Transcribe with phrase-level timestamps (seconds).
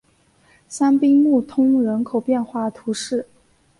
[0.67, 3.27] 香槟穆通人口变化图示